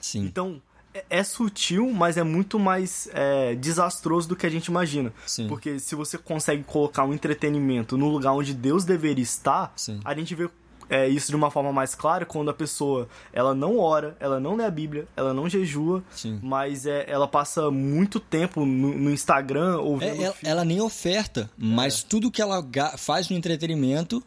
[0.08, 0.22] Sim.
[0.22, 0.62] Então,
[1.10, 5.12] é sutil, mas é muito mais é, desastroso do que a gente imagina.
[5.26, 5.48] Sim.
[5.48, 10.00] Porque se você consegue colocar um entretenimento no lugar onde Deus deveria estar, Sim.
[10.04, 10.50] a gente vê
[10.90, 14.56] é, isso de uma forma mais clara quando a pessoa ela não ora, ela não
[14.56, 16.40] lê a Bíblia, ela não jejua, Sim.
[16.42, 20.22] mas é, ela passa muito tempo no, no Instagram ouvindo.
[20.22, 22.08] É, ela, ela, nem oferta, mas é.
[22.08, 22.66] tudo que ela
[22.98, 24.24] faz no entretenimento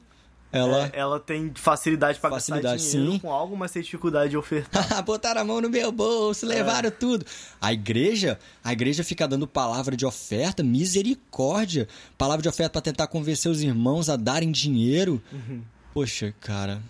[0.52, 3.18] ela, é, ela tem facilidade para gastar dinheiro sim.
[3.20, 5.02] com algo, mas tem dificuldade de ofertar.
[5.04, 6.90] Botaram a mão no meu bolso, levaram é.
[6.90, 7.24] tudo.
[7.60, 11.86] A igreja, a igreja fica dando palavra de oferta, misericórdia.
[12.18, 15.22] Palavra de oferta para tentar convencer os irmãos a darem dinheiro.
[15.32, 15.62] Uhum.
[15.94, 16.82] Poxa, cara,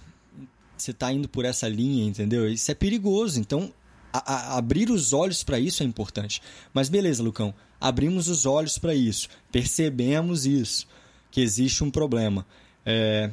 [0.77, 2.49] você tá indo por essa linha, entendeu?
[2.51, 3.39] Isso é perigoso.
[3.39, 3.73] Então,
[4.13, 6.41] a, a, abrir os olhos para isso é importante.
[6.73, 10.87] Mas beleza, Lucão, abrimos os olhos para isso, percebemos isso,
[11.31, 12.47] que existe um problema.
[12.85, 13.31] É,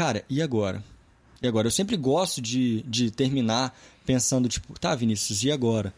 [0.00, 0.82] Cara, e agora?
[1.42, 1.66] E agora?
[1.66, 5.92] Eu sempre gosto de, de terminar pensando, tipo, tá, Vinícius, e agora?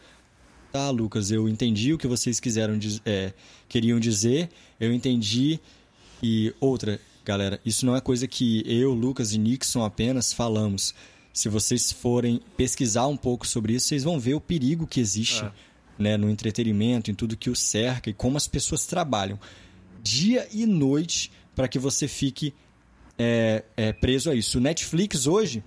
[0.73, 3.31] Tá, Lucas, eu entendi o que vocês quiseram é,
[3.69, 5.57] queriam dizer, eu entendi.
[6.21, 10.93] E outra, galera, isso não é coisa que eu, Lucas e Nixon apenas falamos.
[11.31, 15.45] Se vocês forem pesquisar um pouco sobre isso, vocês vão ver o perigo que existe.
[15.45, 15.51] É
[15.97, 19.39] né, no entretenimento, em tudo que o cerca e como as pessoas trabalham
[20.03, 22.53] dia e noite para que você fique
[23.17, 24.57] é, é, preso a isso.
[24.57, 25.63] O Netflix hoje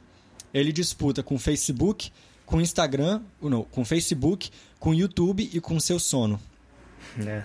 [0.53, 2.11] ele disputa com o Facebook,
[2.45, 6.41] com o Instagram, não, com o Facebook, com o YouTube e com o seu sono.
[7.19, 7.45] É.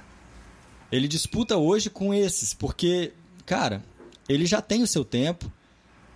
[0.91, 3.13] Ele disputa hoje com esses, porque,
[3.45, 3.83] cara,
[4.27, 5.51] ele já tem o seu tempo.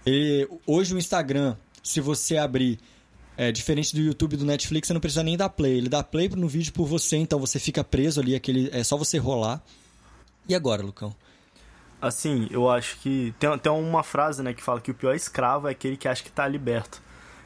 [0.05, 2.79] Ele, hoje o Instagram, se você abrir,
[3.37, 5.77] é diferente do YouTube e do Netflix, você não precisa nem dar play.
[5.77, 8.97] Ele dá play no vídeo por você, então você fica preso ali, aquele, é só
[8.97, 9.63] você rolar.
[10.47, 11.15] E agora, Lucão?
[12.05, 13.33] Assim, eu acho que.
[13.39, 16.21] Tem, tem uma frase né, que fala que o pior escravo é aquele que acha
[16.21, 17.01] que está liberto.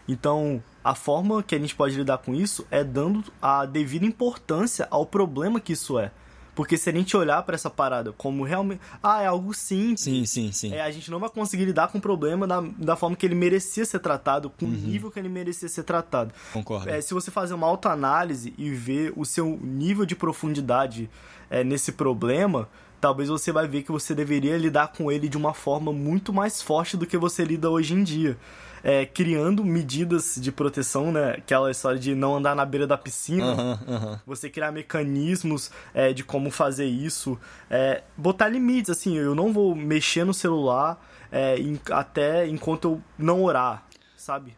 [0.06, 4.86] Então, a forma que a gente pode lidar com isso é dando a devida importância
[4.92, 6.12] ao problema que isso é.
[6.56, 8.82] Porque se a gente olhar para essa parada como realmente.
[9.02, 10.02] Ah, é algo simples.
[10.02, 10.74] Sim, sim, sim.
[10.74, 13.36] É, a gente não vai conseguir lidar com o problema da, da forma que ele
[13.36, 14.72] merecia ser tratado, com uhum.
[14.74, 16.34] o nível que ele merecia ser tratado.
[16.52, 16.90] Concordo.
[16.90, 21.10] É, se você fazer uma autoanálise e ver o seu nível de profundidade
[21.50, 22.68] é, nesse problema,
[23.00, 26.62] talvez você vai ver que você deveria lidar com ele de uma forma muito mais
[26.62, 28.38] forte do que você lida hoje em dia.
[28.82, 31.32] É, criando medidas de proteção, né?
[31.32, 33.54] Aquela história de não andar na beira da piscina.
[33.54, 34.20] Uhum, uhum.
[34.26, 37.38] Você criar mecanismos é, de como fazer isso.
[37.70, 40.98] É, botar limites, assim, eu não vou mexer no celular
[41.30, 43.84] é, em, até enquanto eu não orar,
[44.16, 44.56] sabe?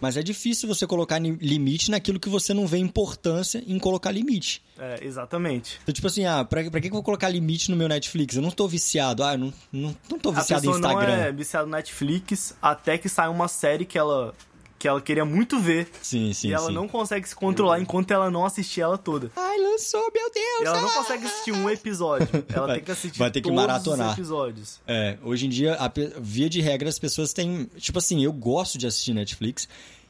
[0.00, 4.62] Mas é difícil você colocar limite naquilo que você não vê importância em colocar limite.
[4.78, 5.78] É, exatamente.
[5.82, 8.36] Então, tipo assim, ah, pra, pra que eu vou colocar limite no meu Netflix?
[8.36, 9.24] Eu não tô viciado.
[9.24, 11.16] Ah, eu não, não, não tô viciado em Instagram.
[11.16, 14.34] não é viciado no Netflix até que sai uma série que ela
[14.78, 15.88] que ela queria muito ver.
[16.02, 16.74] Sim, sim, E ela sim.
[16.74, 19.30] não consegue se controlar enquanto ela não assistir ela toda.
[19.36, 20.60] Ai, lançou, meu Deus!
[20.62, 20.92] E ela não ah!
[20.92, 22.28] consegue assistir um episódio.
[22.48, 24.08] Ela Vai- tem que assistir vai ter que maratonar.
[24.08, 24.80] os episódios.
[24.86, 27.64] É, hoje em dia, a via de regra, as pessoas têm.
[27.76, 29.68] Tipo assim, eu gosto de assistir Netflix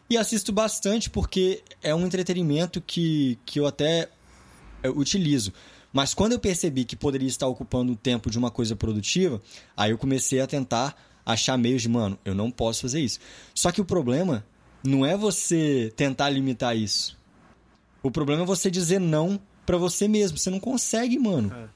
[0.09, 4.09] e assisto bastante porque é um entretenimento que, que eu até
[4.83, 5.53] é, utilizo.
[5.93, 9.41] Mas quando eu percebi que poderia estar ocupando o tempo de uma coisa produtiva,
[9.77, 13.19] aí eu comecei a tentar achar meios de, mano, eu não posso fazer isso.
[13.55, 14.45] Só que o problema
[14.87, 17.19] não é você tentar limitar isso.
[18.03, 20.39] O problema é você dizer não pra você mesmo.
[20.39, 21.53] Você não consegue, mano.
[21.53, 21.69] É.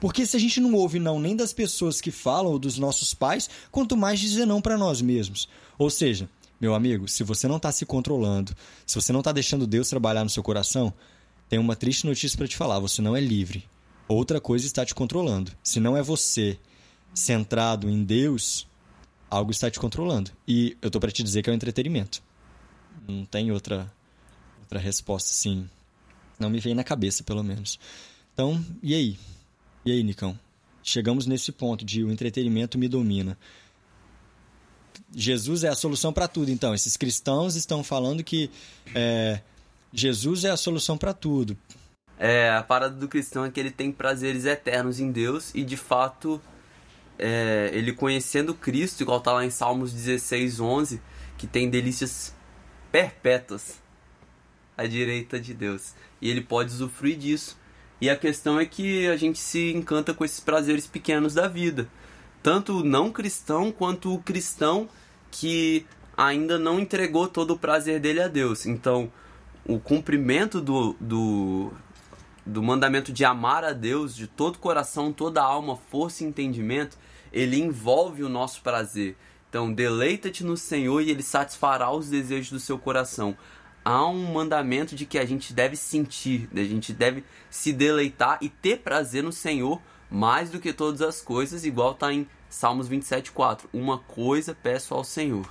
[0.00, 3.14] Porque se a gente não ouve não nem das pessoas que falam ou dos nossos
[3.14, 5.48] pais, quanto mais dizer não pra nós mesmos.
[5.78, 6.28] Ou seja,
[6.60, 8.54] meu amigo, se você não tá se controlando,
[8.86, 10.92] se você não tá deixando Deus trabalhar no seu coração,
[11.48, 13.64] tem uma triste notícia pra te falar, você não é livre.
[14.08, 15.52] Outra coisa está te controlando.
[15.62, 16.58] Se não é você
[17.14, 18.66] centrado em Deus,
[19.30, 20.30] algo está te controlando.
[20.46, 22.22] E eu tô pra te dizer que é o entretenimento.
[23.06, 23.90] Não tem outra
[24.62, 25.68] outra resposta assim.
[26.38, 27.78] Não me vem na cabeça, pelo menos.
[28.34, 29.18] Então, e aí?
[29.84, 30.38] E aí, Nicão?
[30.82, 33.38] Chegamos nesse ponto de o entretenimento me domina.
[35.14, 36.74] Jesus é a solução para tudo, então.
[36.74, 38.50] Esses cristãos estão falando que
[38.94, 39.40] é,
[39.92, 41.56] Jesus é a solução para tudo.
[42.18, 45.76] É, a parada do cristão é que ele tem prazeres eternos em Deus e de
[45.76, 46.40] fato
[47.18, 51.00] é, ele conhecendo Cristo, igual tá lá em Salmos 16, 11,
[51.36, 52.34] que tem delícias
[52.96, 53.78] perpétuas
[54.74, 55.94] à direita de Deus.
[56.18, 57.58] E ele pode usufruir disso.
[58.00, 61.86] E a questão é que a gente se encanta com esses prazeres pequenos da vida.
[62.42, 64.88] Tanto o não cristão quanto o cristão
[65.30, 65.84] que
[66.16, 68.64] ainda não entregou todo o prazer dele a Deus.
[68.64, 69.12] Então,
[69.66, 71.70] o cumprimento do, do,
[72.46, 76.96] do mandamento de amar a Deus de todo coração, toda alma, força e entendimento,
[77.30, 79.16] ele envolve o nosso prazer.
[79.48, 83.36] Então, deleita-te no Senhor e ele satisfará os desejos do seu coração.
[83.84, 88.48] Há um mandamento de que a gente deve sentir, a gente deve se deleitar e
[88.48, 89.80] ter prazer no Senhor
[90.10, 93.60] mais do que todas as coisas, igual está em Salmos 27,4.
[93.72, 95.48] Uma coisa peço ao Senhor.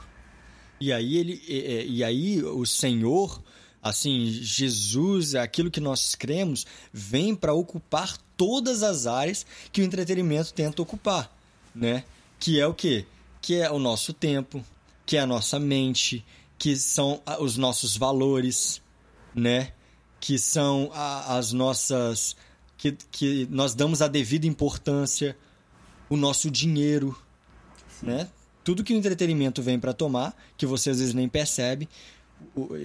[0.79, 3.41] E aí ele e, e aí o Senhor,
[3.81, 10.53] assim, Jesus, aquilo que nós cremos, vem para ocupar todas as áreas que o entretenimento
[10.53, 11.33] tenta ocupar,
[11.73, 12.03] né?
[12.39, 13.05] Que é o quê?
[13.45, 14.65] Que é o nosso tempo,
[15.05, 16.25] que é a nossa mente,
[16.57, 18.81] que são a- os nossos valores,
[19.35, 19.71] né?
[20.19, 22.35] Que são a- as nossas
[22.75, 25.37] que, que nós damos a devida importância,
[26.09, 27.15] o nosso dinheiro,
[28.01, 28.27] né?
[28.63, 31.87] Tudo que o entretenimento vem para tomar, que você às vezes nem percebe,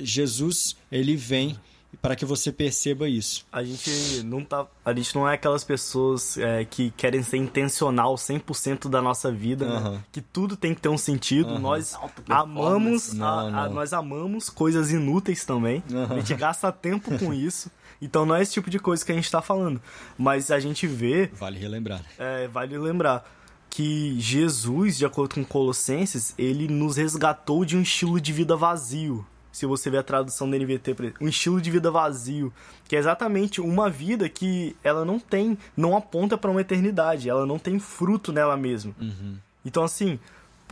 [0.02, 1.58] Jesus ele vem
[2.00, 3.44] para que você perceba isso.
[3.52, 4.66] A gente não tá.
[4.84, 9.66] A gente não é aquelas pessoas é, que querem ser intencional 100% da nossa vida,
[9.66, 9.76] né?
[9.76, 10.04] Aham.
[10.12, 11.50] Que tudo tem que ter um sentido.
[11.50, 11.58] Aham.
[11.58, 11.96] Nós
[12.28, 13.12] amamos.
[13.12, 13.74] Não, a- a- não.
[13.74, 15.82] nós amamos coisas inúteis também.
[15.92, 16.14] Aham.
[16.14, 17.70] A gente gasta tempo com isso.
[18.00, 19.80] Então não é esse tipo de coisa que a gente tá falando.
[20.16, 22.02] Mas a gente vê Vale relembrar.
[22.18, 23.28] é, vale lembrar
[23.68, 29.24] que Jesus, de acordo com Colossenses, ele nos resgatou de um estilo de vida vazio.
[29.52, 32.52] Se você ver a tradução da NVT, por exemplo, um estilo de vida vazio,
[32.86, 37.44] que é exatamente uma vida que ela não tem, não aponta para uma eternidade, ela
[37.44, 38.94] não tem fruto nela mesma.
[39.00, 39.36] Uhum.
[39.64, 40.18] Então, assim,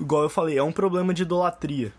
[0.01, 1.93] igual eu falei, é um problema de idolatria.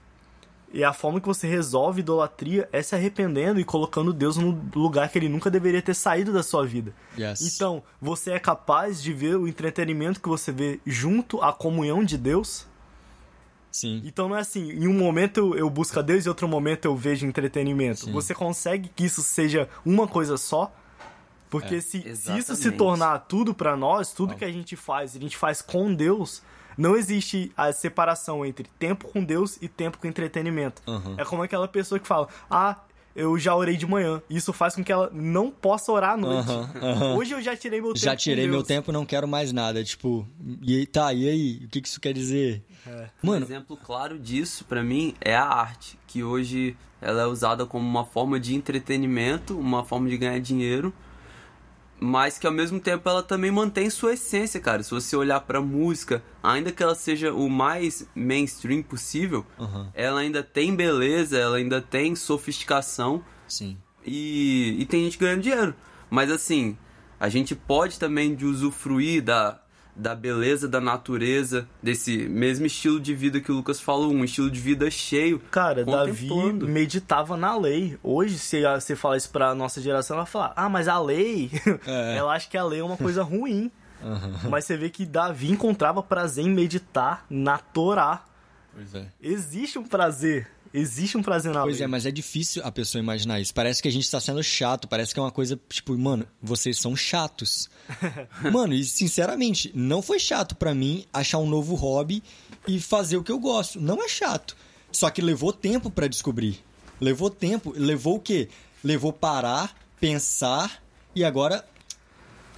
[0.71, 5.09] E a forma que você resolve idolatria é se arrependendo e colocando Deus no lugar
[5.09, 6.93] que ele nunca deveria ter saído da sua vida.
[7.17, 7.41] Yes.
[7.41, 12.17] Então, você é capaz de ver o entretenimento que você vê junto à comunhão de
[12.17, 12.67] Deus?
[13.71, 14.01] Sim.
[14.03, 16.85] Então não é assim, em um momento eu, busco a Deus e em outro momento
[16.85, 18.05] eu vejo entretenimento.
[18.05, 18.11] Sim.
[18.11, 20.73] Você consegue que isso seja uma coisa só?
[21.49, 25.15] Porque É, se, se isso se tornar tudo pra nós, tudo que a gente faz,
[25.15, 26.43] a gente faz com Deus,
[26.77, 30.81] não existe a separação entre tempo com Deus e tempo com entretenimento.
[30.87, 31.15] Uhum.
[31.17, 32.77] É como aquela pessoa que fala: "Ah,
[33.19, 34.21] eu já orei de manhã".
[34.29, 36.49] Isso faz com que ela não possa orar à noite.
[37.17, 39.83] Hoje eu já tirei meu tempo Já tirei meu tempo, não quero mais nada.
[39.83, 40.27] Tipo,
[40.61, 41.61] e aí, tá, e aí?
[41.65, 42.63] O que, que isso quer dizer?
[43.23, 47.65] Um Mano, exemplo claro disso, pra mim, é a arte, que hoje ela é usada
[47.65, 50.93] como uma forma de entretenimento, uma forma de ganhar dinheiro,
[51.99, 54.81] mas que ao mesmo tempo ela também mantém sua essência, cara.
[54.83, 59.91] Se você olhar pra música, ainda que ela seja o mais mainstream possível, Aham.
[59.93, 63.77] ela ainda tem beleza, ela ainda tem sofisticação sim.
[64.05, 65.75] e, e tem gente ganhando dinheiro.
[66.09, 66.77] Mas assim,
[67.19, 69.61] a gente pode também de usufruir da,
[69.99, 74.49] da beleza da natureza, desse mesmo estilo de vida que o Lucas falou, um estilo
[74.49, 75.39] de vida cheio.
[75.51, 77.99] Cara, Davi meditava na lei.
[78.01, 81.51] Hoje, se você falar isso pra nossa geração, ela vai falar: Ah, mas a lei.
[81.85, 82.17] É.
[82.17, 83.71] ela acha que a lei é uma coisa ruim.
[84.03, 84.49] Aham.
[84.49, 88.23] Mas você vê que Davi encontrava prazer em meditar na Torá.
[88.73, 89.07] Pois é.
[89.21, 90.47] Existe um prazer.
[90.73, 91.83] Existe um prazer na Pois lei.
[91.85, 93.53] é, mas é difícil a pessoa imaginar isso.
[93.53, 96.77] Parece que a gente tá sendo chato, parece que é uma coisa, tipo, mano, vocês
[96.77, 97.69] são chatos.
[98.51, 102.21] mano, e sinceramente, não foi chato pra mim achar um novo hobby
[102.67, 103.81] e fazer o que eu gosto.
[103.81, 104.55] Não é chato.
[104.91, 106.59] Só que levou tempo pra descobrir.
[107.01, 108.49] Levou tempo, levou o quê?
[108.83, 110.83] Levou parar, pensar
[111.15, 111.65] e agora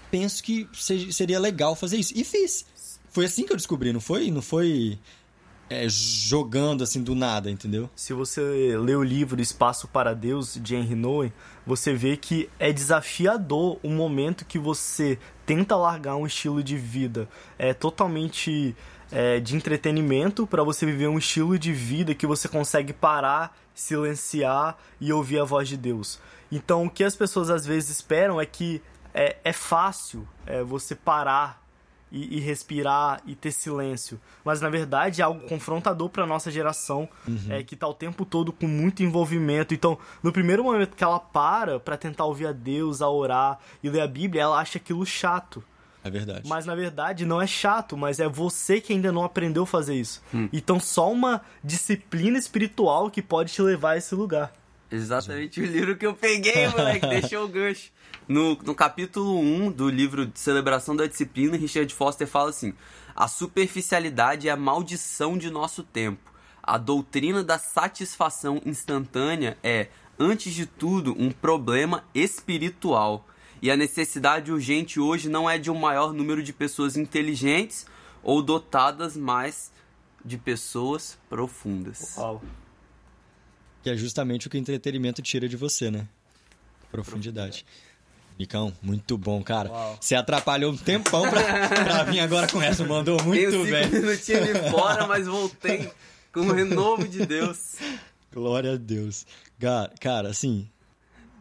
[0.10, 2.13] penso que se- seria legal fazer isso.
[2.15, 2.65] E fiz.
[3.10, 4.32] Foi assim que eu descobri, não foi?
[4.32, 4.97] Não foi
[5.72, 7.90] é, jogando assim do nada, entendeu?
[7.96, 11.32] Se você lê o livro Espaço para Deus, de Henry Nouwen,
[11.66, 17.26] você vê que é desafiador o momento que você tenta largar um estilo de vida
[17.58, 18.76] é totalmente
[19.14, 24.78] é, de entretenimento para você viver um estilo de vida que você consegue parar, silenciar
[25.00, 26.20] e ouvir a voz de Deus.
[26.52, 28.82] Então, o que as pessoas às vezes esperam é que
[29.14, 31.62] é, é fácil é, você parar
[32.12, 34.19] e, e respirar e ter silêncio.
[34.43, 37.08] Mas na verdade é algo confrontador para nossa geração,
[37.50, 39.74] é que tá o tempo todo com muito envolvimento.
[39.74, 43.89] Então, no primeiro momento que ela para para tentar ouvir a Deus, a orar e
[43.89, 45.63] ler a Bíblia, ela acha aquilo chato.
[46.04, 46.50] É verdade.
[46.50, 49.95] Mas na verdade não é chato, mas é você que ainda não aprendeu a fazer
[49.95, 50.21] isso.
[50.52, 54.52] Então só uma disciplina espiritual que pode te levar a esse lugar.
[54.91, 57.91] Exatamente o livro que eu peguei, moleque, deixou o gancho.
[58.27, 62.73] No, no capítulo 1 do livro de Celebração da Disciplina, Richard Foster fala assim:
[63.15, 66.32] A superficialidade é a maldição de nosso tempo.
[66.62, 69.88] A doutrina da satisfação instantânea é,
[70.19, 73.25] antes de tudo, um problema espiritual.
[73.62, 77.86] E a necessidade urgente hoje não é de um maior número de pessoas inteligentes
[78.23, 79.71] ou dotadas, mas
[80.23, 82.15] de pessoas profundas.
[82.17, 82.41] Uau.
[83.84, 86.08] Que é justamente o que o entretenimento tira de você, né?
[86.91, 87.65] Profundidade.
[88.38, 89.70] Micão, muito bom, cara.
[89.70, 89.98] Uau.
[90.00, 92.84] Você atrapalhou um tempão pra, pra vir agora com essa.
[92.86, 93.88] Mandou muito bem.
[93.89, 95.91] minutinhos ali fora, mas voltei
[96.34, 97.76] com o renovo de Deus.
[98.34, 99.26] Glória a Deus.
[99.60, 100.67] Cara, cara, assim,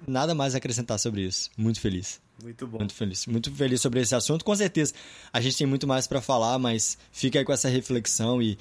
[0.06, 1.50] nada mais a acrescentar sobre isso.
[1.56, 2.20] Muito feliz.
[2.42, 2.78] Muito bom.
[2.78, 3.26] Muito feliz.
[3.26, 4.44] Muito feliz sobre esse assunto.
[4.44, 4.92] Com certeza,
[5.32, 8.58] a gente tem muito mais pra falar, mas fica aí com essa reflexão e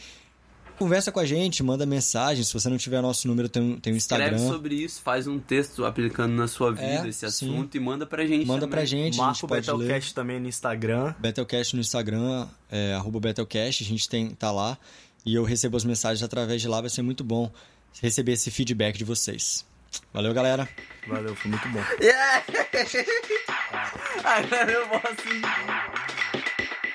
[0.79, 2.43] conversa com a gente, manda mensagem.
[2.43, 4.51] Se você não tiver nosso número, tem, tem o Escreve Instagram.
[4.51, 7.25] sobre isso, faz um texto aplicando na sua vida É, esse sim.
[7.25, 8.47] assunto e manda pra gente.
[8.47, 8.71] Manda também.
[8.71, 9.47] pra gente, a Marca gente o.
[9.47, 11.13] Betelcast também no Instagram.
[11.19, 14.77] Betelcast no Instagram, é, arroba Betelcast, a gente tem, tá lá.
[15.25, 17.51] E eu recebo as mensagens através de lá, vai ser muito bom
[18.01, 19.65] receber esse feedback de vocês.
[20.13, 20.69] Valeu, galera.
[21.07, 21.81] Valeu, foi muito bom.
[22.01, 22.43] Yeah!
[24.23, 25.41] Agora eu posso ir.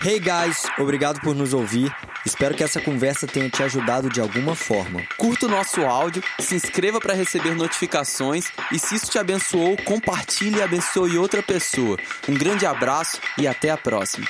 [0.07, 1.90] Hey guys, obrigado por nos ouvir.
[2.26, 5.00] Espero que essa conversa tenha te ajudado de alguma forma.
[5.16, 10.59] Curta o nosso áudio, se inscreva para receber notificações e se isso te abençoou, compartilhe
[10.59, 11.96] e abençoe outra pessoa.
[12.28, 14.26] Um grande abraço e até a próxima.